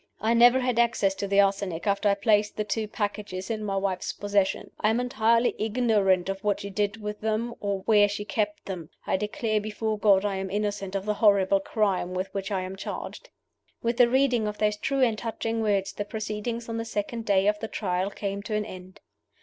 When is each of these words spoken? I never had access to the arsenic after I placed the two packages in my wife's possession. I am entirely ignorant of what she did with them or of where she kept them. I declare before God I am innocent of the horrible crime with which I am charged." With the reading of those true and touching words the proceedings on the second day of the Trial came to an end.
I 0.19 0.33
never 0.33 0.59
had 0.61 0.79
access 0.79 1.13
to 1.13 1.27
the 1.27 1.39
arsenic 1.41 1.85
after 1.85 2.09
I 2.09 2.15
placed 2.15 2.57
the 2.57 2.63
two 2.63 2.87
packages 2.87 3.51
in 3.51 3.63
my 3.63 3.77
wife's 3.77 4.11
possession. 4.13 4.71
I 4.79 4.89
am 4.89 4.99
entirely 4.99 5.53
ignorant 5.59 6.27
of 6.27 6.43
what 6.43 6.61
she 6.61 6.71
did 6.71 6.99
with 7.03 7.21
them 7.21 7.53
or 7.59 7.81
of 7.81 7.87
where 7.87 8.09
she 8.09 8.25
kept 8.25 8.65
them. 8.65 8.89
I 9.05 9.15
declare 9.15 9.61
before 9.61 9.99
God 9.99 10.25
I 10.25 10.37
am 10.37 10.49
innocent 10.49 10.95
of 10.95 11.05
the 11.05 11.13
horrible 11.13 11.59
crime 11.59 12.15
with 12.15 12.33
which 12.33 12.49
I 12.49 12.61
am 12.61 12.75
charged." 12.77 13.29
With 13.83 13.97
the 13.97 14.09
reading 14.09 14.47
of 14.47 14.57
those 14.57 14.75
true 14.77 15.03
and 15.03 15.19
touching 15.19 15.61
words 15.61 15.93
the 15.93 16.03
proceedings 16.03 16.67
on 16.67 16.77
the 16.77 16.83
second 16.85 17.25
day 17.27 17.45
of 17.45 17.59
the 17.59 17.67
Trial 17.67 18.09
came 18.09 18.41
to 18.41 18.55
an 18.55 18.65
end. 18.65 19.01